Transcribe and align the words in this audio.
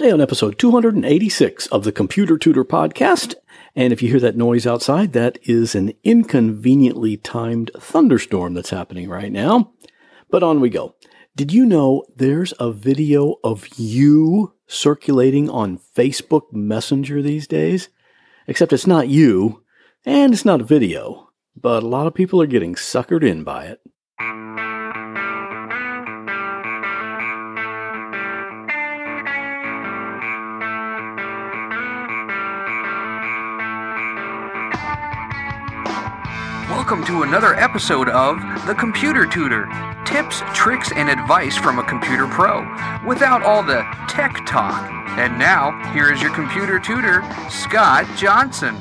Today 0.00 0.12
on 0.12 0.22
episode 0.22 0.58
286 0.58 1.66
of 1.66 1.84
the 1.84 1.92
Computer 1.92 2.38
Tutor 2.38 2.64
podcast, 2.64 3.34
and 3.76 3.92
if 3.92 4.00
you 4.00 4.08
hear 4.08 4.20
that 4.20 4.34
noise 4.34 4.66
outside, 4.66 5.12
that 5.12 5.38
is 5.42 5.74
an 5.74 5.92
inconveniently 6.02 7.18
timed 7.18 7.70
thunderstorm 7.76 8.54
that's 8.54 8.70
happening 8.70 9.10
right 9.10 9.30
now. 9.30 9.74
But 10.30 10.42
on 10.42 10.58
we 10.58 10.70
go. 10.70 10.94
Did 11.36 11.52
you 11.52 11.66
know 11.66 12.06
there's 12.16 12.54
a 12.58 12.72
video 12.72 13.34
of 13.44 13.68
you 13.76 14.54
circulating 14.66 15.50
on 15.50 15.80
Facebook 15.94 16.50
Messenger 16.50 17.20
these 17.20 17.46
days? 17.46 17.90
Except 18.46 18.72
it's 18.72 18.86
not 18.86 19.08
you, 19.08 19.64
and 20.06 20.32
it's 20.32 20.46
not 20.46 20.62
a 20.62 20.64
video, 20.64 21.28
but 21.54 21.82
a 21.82 21.86
lot 21.86 22.06
of 22.06 22.14
people 22.14 22.40
are 22.40 22.46
getting 22.46 22.74
suckered 22.74 23.22
in 23.22 23.44
by 23.44 23.66
it. 23.66 23.80
Welcome 36.70 37.04
to 37.06 37.24
another 37.24 37.56
episode 37.56 38.08
of 38.08 38.38
The 38.64 38.76
Computer 38.76 39.26
Tutor 39.26 39.66
tips, 40.04 40.40
tricks, 40.54 40.92
and 40.94 41.10
advice 41.10 41.56
from 41.56 41.80
a 41.80 41.82
computer 41.82 42.28
pro 42.28 42.60
without 43.04 43.42
all 43.42 43.64
the 43.64 43.82
tech 44.08 44.46
talk. 44.46 44.88
And 45.18 45.36
now, 45.36 45.92
here 45.92 46.12
is 46.12 46.22
your 46.22 46.32
computer 46.32 46.78
tutor, 46.78 47.24
Scott 47.50 48.06
Johnson. 48.16 48.76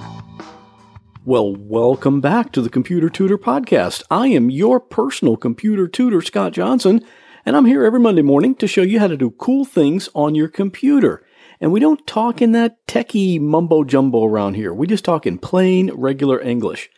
Well, 1.25 1.55
welcome 1.55 2.21
back 2.21 2.51
to 2.51 2.61
the 2.61 2.69
Computer 2.69 3.09
Tutor 3.09 3.39
Podcast. 3.39 4.03
I 4.11 4.27
am 4.27 4.51
your 4.51 4.79
personal 4.79 5.35
computer 5.35 5.87
tutor, 5.87 6.21
Scott 6.21 6.53
Johnson, 6.53 7.03
and 7.43 7.57
I'm 7.57 7.65
here 7.65 7.83
every 7.83 7.99
Monday 7.99 8.21
morning 8.21 8.53
to 8.57 8.67
show 8.67 8.83
you 8.83 8.99
how 8.99 9.07
to 9.07 9.17
do 9.17 9.31
cool 9.31 9.65
things 9.65 10.09
on 10.13 10.35
your 10.35 10.47
computer. 10.47 11.25
And 11.59 11.71
we 11.71 11.79
don't 11.79 12.05
talk 12.05 12.39
in 12.39 12.51
that 12.51 12.85
techie 12.85 13.41
mumbo 13.41 13.83
jumbo 13.83 14.25
around 14.25 14.53
here. 14.53 14.75
We 14.75 14.85
just 14.85 15.03
talk 15.03 15.25
in 15.25 15.39
plain, 15.39 15.91
regular 15.91 16.39
English. 16.39 16.91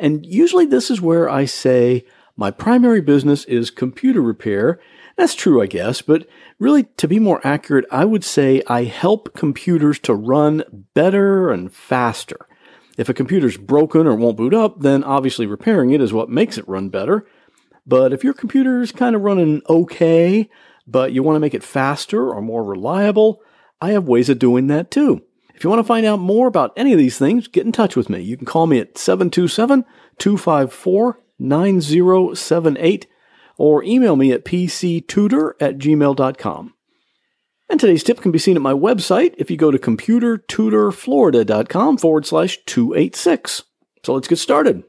And 0.00 0.24
usually 0.24 0.66
this 0.66 0.90
is 0.90 1.00
where 1.00 1.28
I 1.28 1.44
say, 1.44 2.04
my 2.36 2.50
primary 2.50 3.02
business 3.02 3.44
is 3.44 3.70
computer 3.70 4.22
repair. 4.22 4.80
That's 5.16 5.34
true, 5.34 5.60
I 5.60 5.66
guess, 5.66 6.00
but 6.00 6.26
really, 6.58 6.84
to 6.96 7.06
be 7.06 7.18
more 7.18 7.46
accurate, 7.46 7.84
I 7.90 8.06
would 8.06 8.24
say 8.24 8.62
I 8.66 8.84
help 8.84 9.34
computers 9.34 9.98
to 10.00 10.14
run 10.14 10.64
better 10.94 11.50
and 11.50 11.70
faster. 11.70 12.46
If 12.96 13.10
a 13.10 13.14
computer's 13.14 13.58
broken 13.58 14.06
or 14.06 14.14
won't 14.14 14.38
boot 14.38 14.54
up, 14.54 14.80
then 14.80 15.04
obviously 15.04 15.46
repairing 15.46 15.90
it 15.90 16.00
is 16.00 16.14
what 16.14 16.30
makes 16.30 16.56
it 16.56 16.66
run 16.66 16.88
better. 16.88 17.26
But 17.86 18.14
if 18.14 18.24
your 18.24 18.34
computer 18.34 18.80
is 18.80 18.92
kind 18.92 19.14
of 19.14 19.22
running 19.22 19.60
okay, 19.68 20.48
but 20.86 21.12
you 21.12 21.22
want 21.22 21.36
to 21.36 21.40
make 21.40 21.54
it 21.54 21.62
faster 21.62 22.30
or 22.30 22.40
more 22.40 22.64
reliable, 22.64 23.42
I 23.80 23.90
have 23.90 24.08
ways 24.08 24.30
of 24.30 24.38
doing 24.38 24.68
that 24.68 24.90
too. 24.90 25.22
If 25.60 25.64
you 25.64 25.68
want 25.68 25.80
to 25.80 25.84
find 25.84 26.06
out 26.06 26.20
more 26.20 26.46
about 26.46 26.72
any 26.74 26.94
of 26.94 26.98
these 26.98 27.18
things, 27.18 27.46
get 27.46 27.66
in 27.66 27.72
touch 27.72 27.94
with 27.94 28.08
me. 28.08 28.22
You 28.22 28.38
can 28.38 28.46
call 28.46 28.66
me 28.66 28.78
at 28.78 28.96
727 28.96 29.84
254 30.16 31.20
9078 31.38 33.06
or 33.58 33.84
email 33.84 34.16
me 34.16 34.32
at 34.32 34.46
pctutor 34.46 35.52
at 35.60 35.76
gmail.com. 35.76 36.72
And 37.68 37.78
today's 37.78 38.02
tip 38.02 38.22
can 38.22 38.32
be 38.32 38.38
seen 38.38 38.56
at 38.56 38.62
my 38.62 38.72
website 38.72 39.34
if 39.36 39.50
you 39.50 39.58
go 39.58 39.70
to 39.70 39.76
computertutorflorida.com 39.76 41.98
forward 41.98 42.24
slash 42.24 42.56
286. 42.64 43.64
So 44.02 44.14
let's 44.14 44.28
get 44.28 44.36
started. 44.36 44.82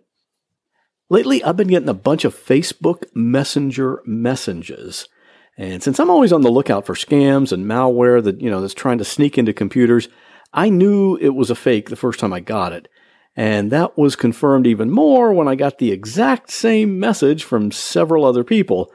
Lately, 1.10 1.44
I've 1.44 1.58
been 1.58 1.68
getting 1.68 1.90
a 1.90 1.94
bunch 1.94 2.24
of 2.24 2.34
Facebook 2.34 3.04
Messenger 3.14 4.04
messages. 4.06 5.10
And 5.58 5.84
since 5.84 6.00
I'm 6.00 6.10
always 6.10 6.32
on 6.32 6.44
the 6.44 6.50
lookout 6.50 6.86
for 6.86 6.96
scams 6.96 7.52
and 7.52 7.66
malware 7.66 8.24
that, 8.24 8.40
you 8.40 8.50
know, 8.50 8.62
that's 8.62 8.74
trying 8.74 9.00
to 9.00 9.04
sneak 9.04 9.38
into 9.38 9.52
computers, 9.52 10.08
I 10.54 10.70
knew 10.70 11.16
it 11.18 11.30
was 11.30 11.50
a 11.50 11.56
fake 11.56 11.90
the 11.90 11.96
first 11.96 12.20
time 12.20 12.34
I 12.34 12.40
got 12.40 12.74
it. 12.74 12.88
And 13.36 13.72
that 13.72 13.98
was 13.98 14.16
confirmed 14.16 14.68
even 14.68 14.92
more 14.92 15.32
when 15.34 15.48
I 15.48 15.56
got 15.56 15.78
the 15.78 15.92
exact 15.92 16.52
same 16.52 17.00
message 17.00 17.44
from 17.44 17.72
several 17.72 18.26
other 18.26 18.44
people. 18.44 18.92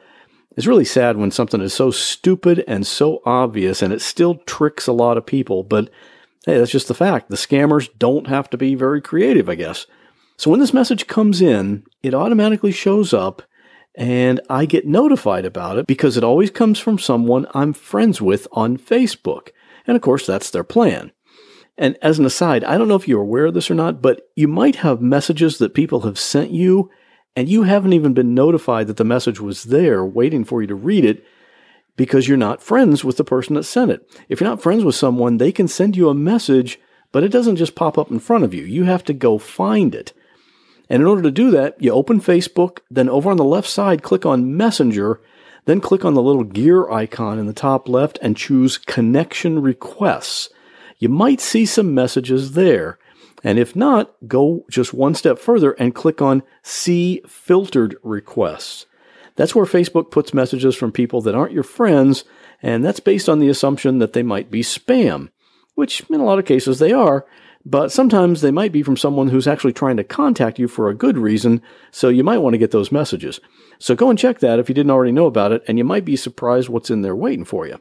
It's 0.56 0.66
really 0.66 0.84
sad 0.84 1.16
when 1.16 1.31
something 1.31 1.61
is 1.61 1.72
so 1.72 1.91
stupid 1.91 2.62
and 2.66 2.87
so 2.87 3.22
obvious 3.25 3.83
and 3.83 3.93
it 3.93 4.03
still 4.03 4.37
tricks 4.47 4.87
a 4.87 4.93
lot 4.93 5.16
of 5.16 5.27
people, 5.27 5.62
but 5.62 5.91
hey, 6.45 6.59
that's 6.59 6.71
just 6.71 6.89
the 6.89 6.95
fact. 6.95 7.28
The 7.28 7.37
scammers 7.37 7.89
don't 7.99 8.27
have 8.27 8.49
to 8.50 8.59
be 8.59 8.75
very 8.75 9.00
creative, 9.00 9.49
I 9.49 9.55
guess. 9.55 9.87
So 10.37 10.50
when 10.50 10.61
this 10.61 10.75
message 10.75 11.06
comes 11.06 11.41
in, 11.41 11.84
it 12.03 12.15
automatically 12.15 12.72
shows 12.72 13.15
up 13.15 13.43
and 13.95 14.41
I 14.50 14.66
get 14.66 14.87
notified 14.87 15.47
about 15.47 15.78
it 15.78 15.87
because 15.87 16.19
it 16.19 16.25
always 16.25 16.50
comes 16.50 16.78
from 16.78 16.99
someone 16.99 17.47
I'm 17.55 17.72
friends 17.72 18.21
with 18.21 18.47
on 18.53 18.77
Facebook. 18.77 19.49
And 19.87 19.97
of 19.97 20.03
course, 20.03 20.27
that's 20.27 20.50
their 20.50 20.65
plan. 20.65 21.12
And 21.78 21.98
as 22.00 22.19
an 22.19 22.25
aside, 22.25 22.64
I 22.64 22.78
don't 22.78 22.88
know 22.88 22.97
if 22.97 23.06
you're 23.06 23.20
aware 23.20 23.47
of 23.47 23.54
this 23.54 23.70
or 23.70 23.75
not, 23.75 24.00
but 24.00 24.31
you 24.34 24.48
might 24.48 24.76
have 24.76 25.00
messages 25.03 25.59
that 25.59 25.75
people 25.75 26.00
have 26.00 26.19
sent 26.19 26.50
you 26.50 26.91
and 27.34 27.50
you 27.50 27.64
haven't 27.64 27.92
even 27.92 28.14
been 28.14 28.34
notified 28.34 28.87
that 28.87 28.97
the 28.97 29.04
message 29.04 29.41
was 29.41 29.64
there 29.64 30.04
waiting 30.04 30.42
for 30.42 30.62
you 30.62 30.66
to 30.69 30.75
read 30.75 31.04
it 31.04 31.22
because 31.97 32.26
you're 32.26 32.38
not 32.38 32.62
friends 32.62 33.04
with 33.04 33.19
the 33.19 33.25
person 33.25 33.54
that 33.54 33.65
sent 33.65 33.91
it. 33.91 34.10
If 34.28 34.41
you're 34.41 34.48
not 34.48 34.62
friends 34.62 34.84
with 34.84 34.94
someone, 34.94 35.36
they 35.36 35.53
can 35.53 35.69
send 35.69 35.97
you 35.97 36.09
a 36.09 36.15
message, 36.15 36.81
but 37.12 37.22
it 37.22 37.28
doesn't 37.31 37.56
just 37.56 37.75
pop 37.75 37.98
up 37.98 38.10
in 38.10 38.20
front 38.20 38.44
of 38.44 38.54
you. 38.54 38.65
You 38.65 38.84
have 38.84 39.04
to 39.04 39.12
go 39.12 39.36
find 39.36 39.94
it. 39.94 40.15
And 40.88 41.03
in 41.03 41.06
order 41.06 41.22
to 41.22 41.31
do 41.31 41.50
that, 41.50 41.81
you 41.81 41.91
open 41.91 42.20
Facebook, 42.20 42.78
then 42.91 43.09
over 43.09 43.31
on 43.31 43.36
the 43.36 43.44
left 43.44 43.69
side, 43.69 44.03
click 44.03 44.25
on 44.25 44.56
Messenger, 44.56 45.20
then 45.66 45.81
click 45.81 46.04
on 46.04 46.15
the 46.15 46.22
little 46.22 46.44
gear 46.44 46.88
icon 46.91 47.38
in 47.38 47.47
the 47.47 47.53
top 47.53 47.88
left 47.88 48.19
and 48.22 48.36
choose 48.36 48.78
Connection 48.78 49.60
Requests 49.60 50.48
you 50.99 51.09
might 51.09 51.41
see 51.41 51.67
some 51.67 51.95
messages 51.95 52.53
there. 52.53 52.99
And 53.45 53.59
if 53.59 53.77
not, 53.77 54.15
go 54.27 54.65
just 54.71 54.95
one 54.95 55.15
step 55.15 55.39
further 55.39 55.73
and 55.73 55.95
click 55.95 56.23
on 56.23 56.43
See 56.62 57.23
Filtered 57.27 57.97
Requests. 58.03 58.87
That's 59.37 59.55
where 59.55 59.67
Facebook 59.67 60.11
puts 60.11 60.34
messages 60.34 60.75
from 60.75 60.93
people 60.93 61.21
that 61.21 61.34
aren't 61.34 61.53
your 61.53 61.62
friends, 61.62 62.25
and 62.62 62.84
that's 62.84 63.01
based 63.01 63.29
on 63.29 63.39
the 63.39 63.49
assumption 63.49 63.99
that 63.99 64.15
they 64.15 64.23
might 64.23 64.51
be 64.51 64.62
spam, 64.62 65.29
which 65.75 66.03
in 66.09 66.21
a 66.21 66.25
lot 66.25 66.39
of 66.39 66.47
cases 66.47 66.79
they 66.79 66.93
are, 66.93 67.27
but 67.65 67.93
sometimes 67.93 68.41
they 68.41 68.51
might 68.51 68.73
be 68.73 68.83
from 68.83 68.97
someone 68.97 69.28
who's 69.28 69.47
actually 69.47 69.75
trying 69.75 69.99
to 69.99 70.05
contact 70.05 70.59
you 70.59 70.69
for 70.69 70.89
a 70.89 70.95
good 70.95 71.19
reason, 71.19 71.61
so 71.91 72.09
you 72.09 72.25
might 72.25 72.39
want 72.39 72.55
to 72.55 72.59
get 72.59 72.71
those 72.71 72.91
messages. 72.91 73.41
So 73.78 73.95
go 73.95 74.09
and 74.09 74.19
check 74.19 74.39
that 74.39 74.59
if 74.59 74.69
you 74.69 74.75
didn't 74.75 74.93
already 74.93 75.13
know 75.13 75.27
about 75.27 75.53
it, 75.53 75.63
and 75.69 75.77
you 75.77 75.84
might 75.84 76.05
be 76.05 76.17
surprised 76.17 76.69
what's 76.71 76.91
in 76.91 77.03
there 77.03 77.17
waiting 77.17 77.45
for 77.45 77.67
you. 77.67 77.81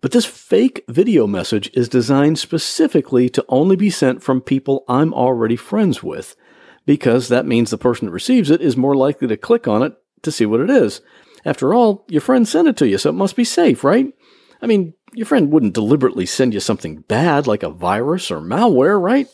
But 0.00 0.12
this 0.12 0.24
fake 0.24 0.84
video 0.88 1.26
message 1.26 1.70
is 1.74 1.88
designed 1.88 2.38
specifically 2.38 3.28
to 3.30 3.44
only 3.48 3.76
be 3.76 3.90
sent 3.90 4.22
from 4.22 4.40
people 4.40 4.84
I'm 4.88 5.12
already 5.12 5.56
friends 5.56 6.02
with, 6.02 6.36
because 6.86 7.28
that 7.28 7.46
means 7.46 7.70
the 7.70 7.78
person 7.78 8.06
that 8.06 8.12
receives 8.12 8.50
it 8.50 8.62
is 8.62 8.76
more 8.76 8.96
likely 8.96 9.28
to 9.28 9.36
click 9.36 9.68
on 9.68 9.82
it 9.82 9.94
to 10.22 10.32
see 10.32 10.46
what 10.46 10.60
it 10.60 10.70
is. 10.70 11.02
After 11.44 11.74
all, 11.74 12.04
your 12.08 12.20
friend 12.20 12.48
sent 12.48 12.68
it 12.68 12.76
to 12.78 12.88
you, 12.88 12.98
so 12.98 13.10
it 13.10 13.14
must 13.14 13.36
be 13.36 13.44
safe, 13.44 13.84
right? 13.84 14.12
I 14.62 14.66
mean, 14.66 14.94
your 15.12 15.26
friend 15.26 15.52
wouldn't 15.52 15.74
deliberately 15.74 16.26
send 16.26 16.54
you 16.54 16.60
something 16.60 17.00
bad 17.02 17.46
like 17.46 17.62
a 17.62 17.70
virus 17.70 18.30
or 18.30 18.40
malware, 18.40 19.00
right? 19.00 19.26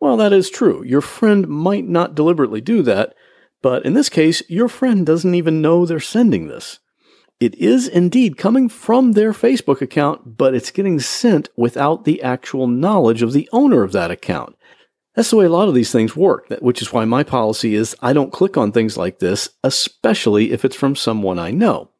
Well, 0.00 0.16
that 0.18 0.32
is 0.32 0.50
true. 0.50 0.82
Your 0.84 1.00
friend 1.00 1.46
might 1.48 1.86
not 1.86 2.14
deliberately 2.14 2.60
do 2.60 2.82
that, 2.82 3.14
but 3.62 3.84
in 3.84 3.94
this 3.94 4.08
case, 4.08 4.42
your 4.48 4.68
friend 4.68 5.06
doesn't 5.06 5.34
even 5.34 5.62
know 5.62 5.84
they're 5.84 6.00
sending 6.00 6.46
this. 6.46 6.78
It 7.44 7.56
is 7.56 7.86
indeed 7.88 8.38
coming 8.38 8.70
from 8.70 9.12
their 9.12 9.34
Facebook 9.34 9.82
account, 9.82 10.38
but 10.38 10.54
it's 10.54 10.70
getting 10.70 10.98
sent 10.98 11.50
without 11.58 12.06
the 12.06 12.22
actual 12.22 12.66
knowledge 12.66 13.20
of 13.20 13.34
the 13.34 13.50
owner 13.52 13.82
of 13.82 13.92
that 13.92 14.10
account. 14.10 14.56
That's 15.14 15.28
the 15.28 15.36
way 15.36 15.44
a 15.44 15.50
lot 15.50 15.68
of 15.68 15.74
these 15.74 15.92
things 15.92 16.16
work, 16.16 16.46
which 16.60 16.80
is 16.80 16.90
why 16.90 17.04
my 17.04 17.22
policy 17.22 17.74
is 17.74 17.94
I 18.00 18.14
don't 18.14 18.32
click 18.32 18.56
on 18.56 18.72
things 18.72 18.96
like 18.96 19.18
this, 19.18 19.50
especially 19.62 20.52
if 20.52 20.64
it's 20.64 20.74
from 20.74 20.96
someone 20.96 21.38
I 21.38 21.50
know. 21.50 21.90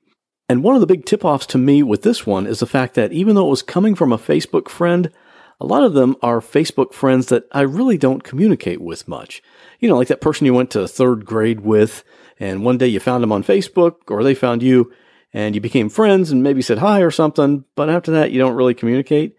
And 0.48 0.62
one 0.62 0.76
of 0.76 0.80
the 0.80 0.86
big 0.86 1.04
tip 1.04 1.26
offs 1.26 1.44
to 1.48 1.58
me 1.58 1.82
with 1.82 2.04
this 2.04 2.26
one 2.26 2.46
is 2.46 2.60
the 2.60 2.66
fact 2.66 2.94
that 2.94 3.12
even 3.12 3.34
though 3.34 3.48
it 3.48 3.50
was 3.50 3.62
coming 3.62 3.94
from 3.94 4.14
a 4.14 4.18
Facebook 4.18 4.70
friend, 4.70 5.12
a 5.60 5.66
lot 5.66 5.84
of 5.84 5.92
them 5.92 6.16
are 6.22 6.40
Facebook 6.40 6.94
friends 6.94 7.26
that 7.26 7.44
I 7.52 7.60
really 7.60 7.98
don't 7.98 8.24
communicate 8.24 8.80
with 8.80 9.06
much. 9.06 9.42
You 9.78 9.90
know, 9.90 9.98
like 9.98 10.08
that 10.08 10.22
person 10.22 10.46
you 10.46 10.54
went 10.54 10.70
to 10.70 10.88
third 10.88 11.26
grade 11.26 11.60
with, 11.60 12.02
and 12.40 12.64
one 12.64 12.78
day 12.78 12.86
you 12.86 12.98
found 12.98 13.22
them 13.22 13.32
on 13.32 13.44
Facebook 13.44 13.96
or 14.08 14.24
they 14.24 14.34
found 14.34 14.62
you, 14.62 14.90
and 15.34 15.54
you 15.54 15.60
became 15.60 15.90
friends 15.90 16.30
and 16.30 16.42
maybe 16.42 16.62
said 16.62 16.78
hi 16.78 17.00
or 17.00 17.10
something, 17.10 17.64
but 17.74 17.90
after 17.90 18.12
that, 18.12 18.30
you 18.30 18.38
don't 18.38 18.54
really 18.54 18.72
communicate. 18.72 19.36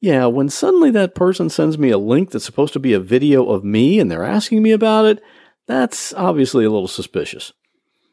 Yeah, 0.00 0.26
when 0.26 0.48
suddenly 0.48 0.92
that 0.92 1.16
person 1.16 1.50
sends 1.50 1.76
me 1.76 1.90
a 1.90 1.98
link 1.98 2.30
that's 2.30 2.44
supposed 2.44 2.72
to 2.74 2.78
be 2.78 2.92
a 2.92 3.00
video 3.00 3.48
of 3.48 3.64
me 3.64 3.98
and 3.98 4.08
they're 4.08 4.24
asking 4.24 4.62
me 4.62 4.70
about 4.70 5.06
it, 5.06 5.20
that's 5.66 6.14
obviously 6.14 6.64
a 6.64 6.70
little 6.70 6.86
suspicious. 6.86 7.52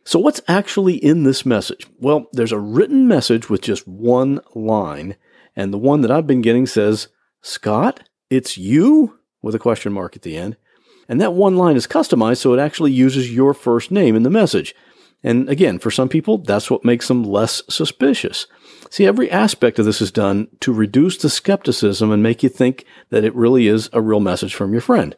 So, 0.04 0.18
what's 0.18 0.42
actually 0.48 0.96
in 0.96 1.24
this 1.24 1.46
message? 1.46 1.86
Well, 2.00 2.28
there's 2.32 2.52
a 2.52 2.60
written 2.60 3.08
message 3.08 3.50
with 3.50 3.62
just 3.62 3.88
one 3.88 4.40
line, 4.56 5.16
and 5.56 5.72
the 5.74 5.78
one 5.78 6.02
that 6.02 6.12
I've 6.12 6.28
been 6.28 6.42
getting 6.42 6.66
says, 6.66 7.10
Scott, 7.42 8.10
it's 8.30 8.58
you? 8.58 9.20
with 9.46 9.54
a 9.54 9.60
question 9.60 9.94
mark 9.94 10.16
at 10.16 10.24
the 10.24 10.36
end. 10.36 10.58
And 11.08 11.22
that 11.22 11.34
one 11.34 11.56
line 11.56 11.76
is 11.76 11.86
customized 11.86 12.38
so 12.38 12.54
it 12.54 12.60
actually 12.60 12.92
uses 12.92 13.32
your 13.32 13.54
first 13.54 13.92
name 13.92 14.16
in 14.16 14.24
the 14.24 14.30
message. 14.32 14.74
And 15.26 15.50
again, 15.50 15.80
for 15.80 15.90
some 15.90 16.08
people, 16.08 16.38
that's 16.38 16.70
what 16.70 16.86
makes 16.86 17.08
them 17.08 17.24
less 17.24 17.64
suspicious. 17.68 18.46
See, 18.92 19.08
every 19.08 19.30
aspect 19.32 19.80
of 19.80 19.86
this 19.86 20.00
is 20.00 20.12
done 20.12 20.50
to 20.60 20.72
reduce 20.72 21.18
the 21.18 21.32
skepticism 21.32 22.12
and 22.12 22.22
make 22.22 22.44
you 22.44 22.50
think 22.50 22.86
that 23.10 23.24
it 23.24 23.34
really 23.34 23.68
is 23.68 23.90
a 23.92 24.04
real 24.04 24.20
message 24.20 24.54
from 24.54 24.72
your 24.72 24.84
friend. 24.84 25.18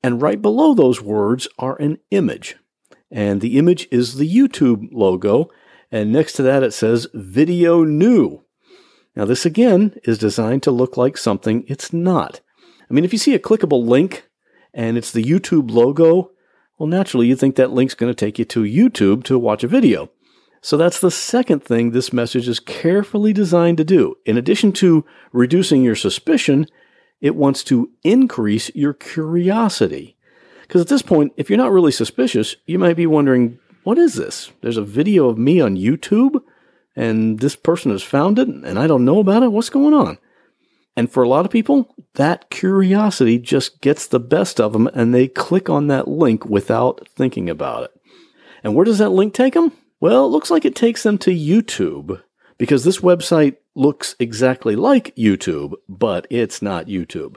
And 0.00 0.22
right 0.22 0.40
below 0.40 0.74
those 0.74 1.02
words 1.02 1.48
are 1.58 1.74
an 1.82 1.98
image. 2.12 2.54
And 3.10 3.40
the 3.40 3.58
image 3.58 3.88
is 3.90 4.14
the 4.14 4.32
YouTube 4.32 4.90
logo. 4.92 5.50
And 5.90 6.12
next 6.12 6.34
to 6.34 6.42
that, 6.42 6.62
it 6.62 6.72
says 6.72 7.08
video 7.12 7.82
new. 7.82 8.44
Now, 9.16 9.24
this 9.24 9.44
again 9.44 9.98
is 10.04 10.18
designed 10.18 10.62
to 10.62 10.70
look 10.70 10.96
like 10.96 11.18
something 11.18 11.64
it's 11.66 11.92
not. 11.92 12.40
I 12.88 12.94
mean, 12.94 13.04
if 13.04 13.12
you 13.12 13.18
see 13.18 13.34
a 13.34 13.40
clickable 13.40 13.84
link 13.84 14.28
and 14.72 14.96
it's 14.96 15.10
the 15.10 15.24
YouTube 15.24 15.72
logo, 15.72 16.30
well, 16.78 16.86
naturally, 16.86 17.26
you 17.26 17.36
think 17.36 17.56
that 17.56 17.72
link's 17.72 17.94
going 17.94 18.10
to 18.10 18.14
take 18.14 18.38
you 18.38 18.44
to 18.46 18.62
YouTube 18.62 19.24
to 19.24 19.38
watch 19.38 19.64
a 19.64 19.68
video. 19.68 20.10
So 20.60 20.76
that's 20.76 21.00
the 21.00 21.10
second 21.10 21.62
thing 21.62 21.90
this 21.90 22.12
message 22.12 22.48
is 22.48 22.60
carefully 22.60 23.32
designed 23.32 23.78
to 23.78 23.84
do. 23.84 24.16
In 24.24 24.36
addition 24.36 24.72
to 24.74 25.04
reducing 25.32 25.82
your 25.82 25.94
suspicion, 25.94 26.66
it 27.20 27.36
wants 27.36 27.64
to 27.64 27.90
increase 28.04 28.70
your 28.74 28.92
curiosity. 28.92 30.16
Because 30.62 30.80
at 30.80 30.88
this 30.88 31.02
point, 31.02 31.32
if 31.36 31.48
you're 31.48 31.56
not 31.56 31.72
really 31.72 31.92
suspicious, 31.92 32.56
you 32.66 32.78
might 32.78 32.96
be 32.96 33.06
wondering, 33.06 33.58
what 33.84 33.98
is 33.98 34.14
this? 34.14 34.52
There's 34.60 34.76
a 34.76 34.82
video 34.82 35.28
of 35.28 35.38
me 35.38 35.60
on 35.60 35.76
YouTube, 35.76 36.42
and 36.94 37.40
this 37.40 37.56
person 37.56 37.90
has 37.90 38.02
found 38.02 38.38
it, 38.38 38.48
and 38.48 38.78
I 38.78 38.86
don't 38.86 39.04
know 39.04 39.18
about 39.18 39.42
it? 39.42 39.52
What's 39.52 39.70
going 39.70 39.94
on? 39.94 40.18
And 40.98 41.08
for 41.08 41.22
a 41.22 41.28
lot 41.28 41.44
of 41.44 41.52
people, 41.52 41.94
that 42.14 42.50
curiosity 42.50 43.38
just 43.38 43.80
gets 43.80 44.04
the 44.08 44.18
best 44.18 44.60
of 44.60 44.72
them, 44.72 44.88
and 44.88 45.14
they 45.14 45.28
click 45.28 45.70
on 45.70 45.86
that 45.86 46.08
link 46.08 46.44
without 46.44 47.06
thinking 47.14 47.48
about 47.48 47.84
it. 47.84 47.90
And 48.64 48.74
where 48.74 48.84
does 48.84 48.98
that 48.98 49.10
link 49.10 49.32
take 49.32 49.54
them? 49.54 49.70
Well, 50.00 50.26
it 50.26 50.30
looks 50.30 50.50
like 50.50 50.64
it 50.64 50.74
takes 50.74 51.04
them 51.04 51.16
to 51.18 51.30
YouTube 51.30 52.20
because 52.58 52.82
this 52.82 52.98
website 52.98 53.58
looks 53.76 54.16
exactly 54.18 54.74
like 54.74 55.14
YouTube, 55.14 55.74
but 55.88 56.26
it's 56.30 56.60
not 56.60 56.86
YouTube. 56.86 57.36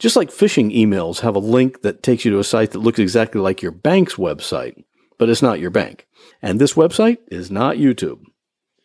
Just 0.00 0.16
like 0.16 0.30
phishing 0.30 0.76
emails 0.76 1.20
have 1.20 1.36
a 1.36 1.38
link 1.38 1.82
that 1.82 2.02
takes 2.02 2.24
you 2.24 2.32
to 2.32 2.40
a 2.40 2.44
site 2.44 2.72
that 2.72 2.80
looks 2.80 2.98
exactly 2.98 3.40
like 3.40 3.62
your 3.62 3.70
bank's 3.70 4.16
website, 4.16 4.82
but 5.16 5.28
it's 5.28 5.42
not 5.42 5.60
your 5.60 5.70
bank. 5.70 6.08
And 6.42 6.60
this 6.60 6.74
website 6.74 7.18
is 7.28 7.52
not 7.52 7.76
YouTube. 7.76 8.24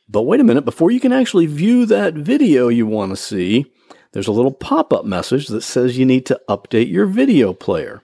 But 0.08 0.24
wait 0.24 0.42
a 0.42 0.44
minute, 0.44 0.66
before 0.66 0.92
you 0.92 1.00
can 1.00 1.12
actually 1.12 1.48
view 1.48 1.88
that 1.88 2.14
video 2.14 2.68
you 2.68 2.86
want 2.86 3.14
to 3.14 3.16
see, 3.16 3.66
there's 4.14 4.28
a 4.28 4.34
little 4.34 4.52
pop 4.52 4.92
up 4.92 5.06
message 5.06 5.48
that 5.48 5.62
says 5.62 5.98
you 5.98 6.06
need 6.06 6.26
to 6.26 6.40
update 6.50 6.92
your 6.92 7.06
video 7.06 7.54
player. 7.54 8.04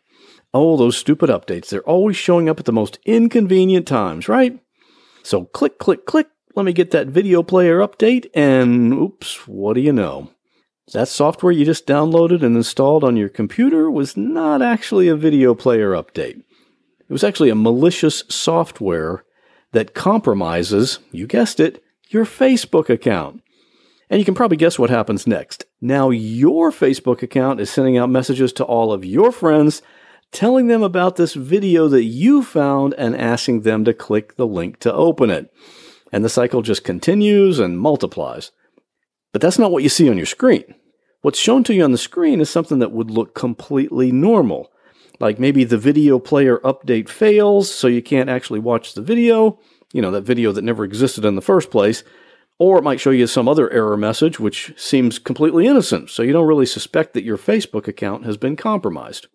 Oh, 0.54 0.78
those 0.78 0.98
stupid 0.98 1.30
updates. 1.30 1.70
They're 1.70 1.82
always 1.82 2.16
showing 2.16 2.48
up 2.48 2.60
at 2.60 2.66
the 2.66 2.72
most 2.72 3.00
inconvenient 3.06 3.88
times, 3.88 4.30
right? 4.30 4.60
So 5.24 5.46
click, 5.46 5.78
click, 5.78 6.06
click. 6.06 6.28
Let 6.56 6.66
me 6.66 6.74
get 6.74 6.92
that 6.92 7.08
video 7.08 7.44
player 7.44 7.80
update. 7.80 8.28
And 8.34 8.94
oops, 8.94 9.48
what 9.48 9.74
do 9.74 9.82
you 9.82 9.92
know? 9.92 10.32
That 10.94 11.10
software 11.10 11.52
you 11.52 11.66
just 11.66 11.86
downloaded 11.86 12.42
and 12.44 12.56
installed 12.56 13.04
on 13.04 13.18
your 13.18 13.28
computer 13.28 13.92
was 13.92 14.16
not 14.16 14.62
actually 14.62 15.10
a 15.10 15.18
video 15.18 15.54
player 15.54 15.92
update. 15.92 16.40
It 16.40 17.14
was 17.14 17.24
actually 17.24 17.50
a 17.50 17.56
malicious 17.56 18.24
software 18.30 19.26
that 19.74 19.94
compromises, 19.94 21.00
you 21.12 21.28
guessed 21.28 21.60
it, 21.60 21.84
your 22.10 22.26
Facebook 22.26 22.90
account. 22.90 23.44
And 24.10 24.20
you 24.20 24.26
can 24.26 24.34
probably 24.34 24.58
guess 24.58 24.80
what 24.80 24.90
happens 24.90 25.28
next. 25.28 25.66
Now, 25.80 26.10
your 26.10 26.72
Facebook 26.72 27.22
account 27.22 27.60
is 27.60 27.70
sending 27.70 27.98
out 27.98 28.10
messages 28.10 28.52
to 28.54 28.64
all 28.64 28.92
of 28.92 29.06
your 29.06 29.32
friends 29.32 29.82
telling 30.32 30.68
them 30.68 30.84
about 30.84 31.16
this 31.16 31.34
video 31.34 31.88
that 31.88 32.04
you 32.04 32.44
found 32.44 32.94
and 32.96 33.16
asking 33.16 33.62
them 33.62 33.86
to 33.86 33.94
click 33.94 34.36
the 34.36 34.48
link 34.48 34.80
to 34.80 34.94
open 34.94 35.30
it. 35.30 35.52
And 36.12 36.24
the 36.24 36.30
cycle 36.30 36.62
just 36.62 36.84
continues 36.84 37.60
and 37.60 37.80
multiplies. 37.80 38.52
But 39.34 39.42
that's 39.42 39.60
not 39.60 39.72
what 39.72 39.84
you 39.84 39.90
see 39.90 40.10
on 40.10 40.18
your 40.18 40.26
screen. 40.26 40.76
What's 41.22 41.40
shown 41.40 41.64
to 41.66 41.74
you 41.74 41.84
on 41.84 41.92
the 41.92 41.98
screen 41.98 42.40
is 42.40 42.50
something 42.50 42.80
that 42.80 42.92
would 42.92 43.12
look 43.12 43.36
completely 43.36 44.12
normal. 44.12 44.72
Like 45.20 45.40
maybe 45.40 45.64
the 45.64 45.78
video 45.78 46.20
player 46.20 46.60
update 46.60 47.10
fails, 47.10 47.74
so 47.74 47.88
you 47.88 48.02
can't 48.02 48.30
actually 48.30 48.60
watch 48.60 48.94
the 48.94 49.02
video, 49.02 49.60
you 49.92 50.02
know, 50.02 50.12
that 50.12 50.22
video 50.22 50.52
that 50.52 50.64
never 50.64 50.84
existed 50.84 51.26
in 51.26 51.36
the 51.36 51.42
first 51.42 51.72
place. 51.72 52.04
Or 52.60 52.80
it 52.80 52.84
might 52.84 53.00
show 53.00 53.12
you 53.12 53.28
some 53.28 53.48
other 53.48 53.72
error 53.72 53.98
message, 53.98 54.40
which 54.40 54.74
seems 54.76 55.20
completely 55.20 55.68
innocent, 55.68 56.10
so 56.10 56.24
you 56.24 56.34
don't 56.34 56.48
really 56.48 56.66
suspect 56.66 57.14
that 57.14 57.24
your 57.24 57.38
Facebook 57.38 57.88
account 57.88 58.26
has 58.26 58.38
been 58.38 58.56
compromised. 58.56 59.28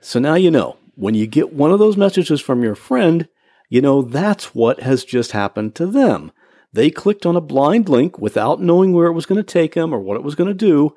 So 0.00 0.18
now 0.18 0.34
you 0.34 0.50
know. 0.50 0.76
When 0.96 1.14
you 1.14 1.26
get 1.26 1.52
one 1.52 1.72
of 1.72 1.80
those 1.80 1.96
messages 1.96 2.40
from 2.40 2.62
your 2.62 2.76
friend, 2.76 3.28
you 3.68 3.80
know 3.80 4.00
that's 4.00 4.54
what 4.54 4.80
has 4.80 5.04
just 5.04 5.32
happened 5.32 5.74
to 5.74 5.86
them. 5.86 6.30
They 6.72 6.90
clicked 6.90 7.26
on 7.26 7.36
a 7.36 7.40
blind 7.40 7.88
link 7.88 8.18
without 8.18 8.60
knowing 8.60 8.92
where 8.92 9.06
it 9.06 9.12
was 9.12 9.26
going 9.26 9.42
to 9.42 9.52
take 9.52 9.74
them 9.74 9.92
or 9.92 9.98
what 9.98 10.16
it 10.16 10.22
was 10.22 10.34
going 10.34 10.48
to 10.48 10.54
do, 10.54 10.94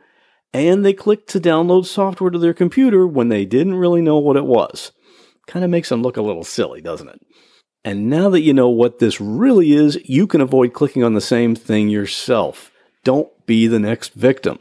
and 0.53 0.85
they 0.85 0.93
clicked 0.93 1.29
to 1.29 1.39
download 1.39 1.85
software 1.85 2.29
to 2.29 2.39
their 2.39 2.53
computer 2.53 3.05
when 3.07 3.29
they 3.29 3.45
didn't 3.45 3.75
really 3.75 4.01
know 4.01 4.17
what 4.17 4.37
it 4.37 4.45
was. 4.45 4.91
Kind 5.47 5.65
of 5.65 5.71
makes 5.71 5.89
them 5.89 6.01
look 6.01 6.17
a 6.17 6.21
little 6.21 6.43
silly, 6.43 6.81
doesn't 6.81 7.09
it? 7.09 7.21
And 7.87 8.09
now 8.09 8.27
that 8.31 8.41
you 8.41 8.53
know 8.53 8.67
what 8.67 8.99
this 8.99 9.21
really 9.21 9.71
is, 9.71 9.97
you 10.03 10.27
can 10.27 10.41
avoid 10.41 10.73
clicking 10.73 11.05
on 11.05 11.13
the 11.13 11.21
same 11.21 11.55
thing 11.55 11.87
yourself. 11.87 12.69
Don't 13.05 13.29
be 13.45 13.65
the 13.65 13.79
next 13.79 14.13
victim. 14.13 14.59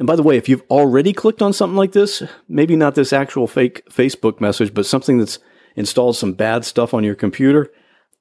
And 0.00 0.06
by 0.08 0.16
the 0.16 0.24
way, 0.24 0.36
if 0.36 0.48
you've 0.48 0.64
already 0.68 1.12
clicked 1.12 1.42
on 1.42 1.52
something 1.52 1.76
like 1.76 1.92
this, 1.92 2.24
maybe 2.48 2.74
not 2.74 2.96
this 2.96 3.12
actual 3.12 3.46
fake 3.46 3.88
Facebook 3.88 4.40
message, 4.40 4.74
but 4.74 4.84
something 4.84 5.18
that's 5.18 5.38
installed 5.76 6.16
some 6.16 6.32
bad 6.32 6.64
stuff 6.64 6.92
on 6.92 7.04
your 7.04 7.14
computer, 7.14 7.70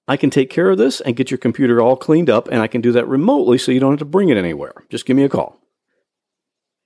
I 0.07 0.15
can 0.15 0.29
take 0.29 0.51
care 0.51 0.69
of 0.69 0.77
this 0.77 1.01
and 1.01 1.15
get 1.15 1.31
your 1.31 1.39
computer 1.39 1.81
all 1.81 1.97
cleaned 1.97 2.29
up, 2.29 2.47
and 2.49 2.61
I 2.61 2.67
can 2.67 2.81
do 2.81 2.91
that 2.91 3.07
remotely 3.07 3.57
so 3.57 3.71
you 3.71 3.79
don't 3.79 3.93
have 3.93 3.99
to 3.99 4.05
bring 4.05 4.29
it 4.29 4.37
anywhere. 4.37 4.75
Just 4.91 5.07
give 5.07 5.17
me 5.17 5.23
a 5.23 5.29
call. 5.29 5.59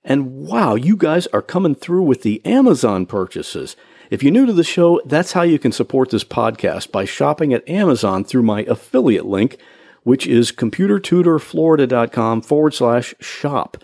And 0.02 0.46
wow, 0.46 0.76
you 0.76 0.96
guys 0.96 1.26
are 1.26 1.42
coming 1.42 1.74
through 1.74 2.04
with 2.04 2.22
the 2.22 2.40
Amazon 2.46 3.04
purchases. 3.04 3.76
If 4.12 4.22
you're 4.22 4.30
new 4.30 4.44
to 4.44 4.52
the 4.52 4.62
show, 4.62 5.00
that's 5.06 5.32
how 5.32 5.40
you 5.40 5.58
can 5.58 5.72
support 5.72 6.10
this 6.10 6.22
podcast 6.22 6.92
by 6.92 7.06
shopping 7.06 7.54
at 7.54 7.66
Amazon 7.66 8.24
through 8.24 8.42
my 8.42 8.60
affiliate 8.64 9.24
link, 9.24 9.56
which 10.02 10.26
is 10.26 10.52
computertutorflorida.com 10.52 12.42
forward 12.42 12.74
slash 12.74 13.14
shop. 13.20 13.82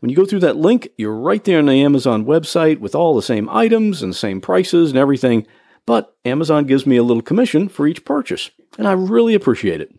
When 0.00 0.08
you 0.08 0.16
go 0.16 0.24
through 0.24 0.40
that 0.40 0.56
link, 0.56 0.88
you're 0.96 1.14
right 1.14 1.44
there 1.44 1.58
on 1.58 1.66
the 1.66 1.82
Amazon 1.82 2.24
website 2.24 2.80
with 2.80 2.94
all 2.94 3.14
the 3.14 3.20
same 3.20 3.50
items 3.50 4.02
and 4.02 4.16
same 4.16 4.40
prices 4.40 4.88
and 4.88 4.98
everything, 4.98 5.46
but 5.84 6.16
Amazon 6.24 6.64
gives 6.64 6.86
me 6.86 6.96
a 6.96 7.02
little 7.02 7.22
commission 7.22 7.68
for 7.68 7.86
each 7.86 8.02
purchase, 8.02 8.50
and 8.78 8.88
I 8.88 8.92
really 8.92 9.34
appreciate 9.34 9.82
it. 9.82 9.94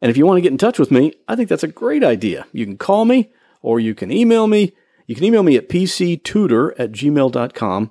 And 0.00 0.08
if 0.08 0.16
you 0.16 0.24
want 0.24 0.36
to 0.36 0.42
get 0.42 0.52
in 0.52 0.58
touch 0.58 0.78
with 0.78 0.92
me, 0.92 1.14
I 1.26 1.34
think 1.34 1.48
that's 1.48 1.64
a 1.64 1.68
great 1.68 2.04
idea. 2.04 2.46
You 2.52 2.64
can 2.64 2.78
call 2.78 3.06
me 3.06 3.32
or 3.60 3.80
you 3.80 3.92
can 3.92 4.12
email 4.12 4.46
me. 4.46 4.72
You 5.08 5.16
can 5.16 5.24
email 5.24 5.42
me 5.42 5.56
at 5.56 5.68
pctutor 5.68 6.74
at 6.78 6.92
gmail.com, 6.92 7.90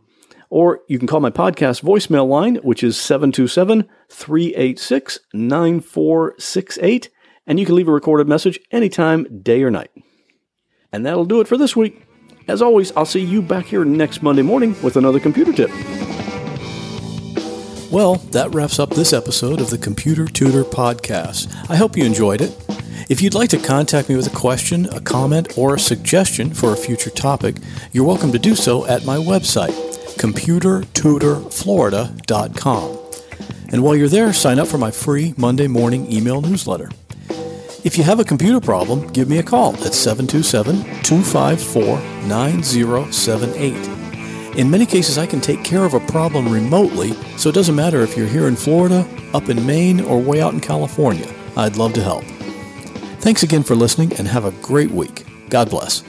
or 0.54 0.82
you 0.88 1.00
can 1.00 1.08
call 1.08 1.20
my 1.20 1.32
podcast 1.32 1.82
voicemail 1.82 2.28
line, 2.28 2.58
which 2.58 2.84
is 2.84 2.96
727 2.96 3.90
386 4.08 5.20
9468, 5.34 7.10
and 7.48 7.60
you 7.60 7.66
can 7.66 7.74
leave 7.74 7.88
a 7.88 7.92
recorded 7.92 8.28
message 8.28 8.60
anytime, 8.70 9.42
day 9.42 9.64
or 9.64 9.72
night. 9.72 9.90
And 10.92 11.04
that'll 11.08 11.26
do 11.26 11.42
it 11.42 11.48
for 11.48 11.58
this 11.58 11.76
week. 11.76 12.06
As 12.48 12.62
always, 12.62 12.92
I'll 12.96 13.04
see 13.04 13.22
you 13.22 13.42
back 13.42 13.66
here 13.66 13.84
next 13.84 14.22
Monday 14.22 14.44
morning 14.44 14.76
with 14.84 14.96
another 14.96 15.20
computer 15.20 15.52
tip. 15.52 15.72
Well, 17.92 18.18
that 18.30 18.54
wraps 18.54 18.78
up 18.78 18.92
this 18.92 19.12
episode 19.12 19.60
of 19.60 19.72
the 19.72 19.80
Computer 19.80 20.28
Tutor 20.28 20.64
Podcast. 20.64 21.52
I 21.68 21.78
hope 21.78 21.98
you 21.98 22.06
enjoyed 22.06 22.42
it. 22.42 22.56
If 23.10 23.24
you'd 23.24 23.34
like 23.34 23.50
to 23.50 23.58
contact 23.58 24.08
me 24.08 24.16
with 24.16 24.28
a 24.28 24.36
question, 24.36 24.86
a 24.94 25.02
comment, 25.02 25.58
or 25.58 25.74
a 25.74 25.80
suggestion 25.80 26.54
for 26.54 26.74
a 26.74 26.78
future 26.78 27.10
topic, 27.10 27.56
you're 27.92 28.06
welcome 28.06 28.32
to 28.32 28.40
do 28.40 28.54
so 28.54 28.86
at 28.86 29.04
my 29.04 29.18
website, 29.18 29.93
computertutorflorida.com. 30.14 32.98
And 33.72 33.84
while 33.84 33.96
you're 33.96 34.08
there, 34.08 34.34
sign 34.34 34.60
up 34.60 34.68
for 34.68 34.78
my 34.78 34.92
free 34.92 35.34
Monday 35.38 35.68
morning 35.68 36.12
email 36.12 36.42
newsletter. 36.42 36.90
If 37.84 37.98
you 37.98 38.04
have 38.04 38.20
a 38.20 38.24
computer 38.24 38.62
problem, 38.62 39.12
give 39.12 39.28
me 39.28 39.40
a 39.40 39.44
call 39.44 39.74
at 39.84 39.94
727 39.94 40.84
254 41.04 42.00
9078. 42.28 44.58
In 44.58 44.70
many 44.70 44.86
cases, 44.86 45.18
I 45.18 45.26
can 45.26 45.42
take 45.42 45.64
care 45.64 45.84
of 45.84 45.96
a 45.96 46.00
problem 46.00 46.48
remotely, 46.48 47.14
so 47.38 47.50
it 47.50 47.56
doesn't 47.56 47.76
matter 47.76 48.02
if 48.02 48.16
you're 48.16 48.28
here 48.28 48.48
in 48.48 48.56
Florida, 48.56 49.08
up 49.34 49.50
in 49.50 49.66
Maine, 49.66 50.02
or 50.02 50.20
way 50.20 50.42
out 50.42 50.54
in 50.54 50.60
California. 50.60 51.28
I'd 51.58 51.76
love 51.76 51.94
to 51.94 52.04
help. 52.04 52.24
Thanks 53.20 53.42
again 53.42 53.64
for 53.64 53.76
listening 53.76 54.14
and 54.14 54.28
have 54.28 54.46
a 54.46 54.52
great 54.62 54.92
week. 54.92 55.26
God 55.50 55.70
bless. 55.70 56.04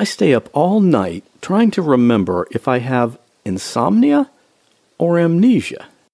I 0.00 0.04
stay 0.04 0.32
up 0.32 0.48
all 0.54 0.80
night 0.80 1.24
trying 1.42 1.70
to 1.72 1.82
remember 1.82 2.48
if 2.52 2.66
I 2.66 2.78
have 2.78 3.18
insomnia 3.44 4.30
or 4.96 5.18
amnesia. 5.18 5.88